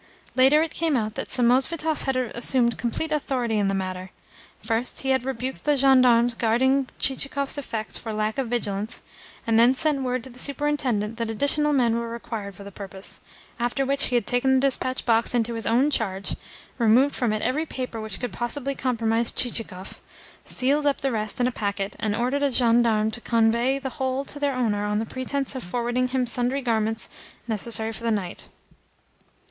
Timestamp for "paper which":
17.67-18.19